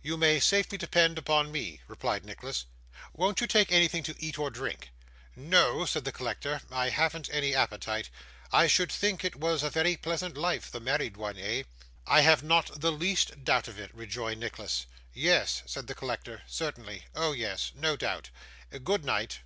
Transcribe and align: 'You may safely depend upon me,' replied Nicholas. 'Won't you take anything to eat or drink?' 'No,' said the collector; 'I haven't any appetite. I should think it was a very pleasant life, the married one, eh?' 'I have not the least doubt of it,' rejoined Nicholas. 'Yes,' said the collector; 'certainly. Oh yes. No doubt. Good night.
'You 0.00 0.16
may 0.16 0.38
safely 0.38 0.78
depend 0.78 1.18
upon 1.18 1.50
me,' 1.50 1.80
replied 1.88 2.24
Nicholas. 2.24 2.66
'Won't 3.12 3.40
you 3.40 3.48
take 3.48 3.72
anything 3.72 4.04
to 4.04 4.14
eat 4.22 4.38
or 4.38 4.48
drink?' 4.48 4.90
'No,' 5.34 5.84
said 5.86 6.04
the 6.04 6.12
collector; 6.12 6.60
'I 6.70 6.90
haven't 6.90 7.28
any 7.32 7.52
appetite. 7.52 8.08
I 8.52 8.68
should 8.68 8.92
think 8.92 9.24
it 9.24 9.34
was 9.34 9.64
a 9.64 9.68
very 9.68 9.96
pleasant 9.96 10.36
life, 10.36 10.70
the 10.70 10.78
married 10.78 11.16
one, 11.16 11.36
eh?' 11.36 11.64
'I 12.06 12.20
have 12.20 12.42
not 12.44 12.80
the 12.80 12.92
least 12.92 13.42
doubt 13.42 13.66
of 13.66 13.76
it,' 13.76 13.92
rejoined 13.92 14.38
Nicholas. 14.38 14.86
'Yes,' 15.12 15.64
said 15.66 15.88
the 15.88 15.96
collector; 15.96 16.42
'certainly. 16.46 17.06
Oh 17.16 17.32
yes. 17.32 17.72
No 17.74 17.96
doubt. 17.96 18.30
Good 18.84 19.04
night. 19.04 19.40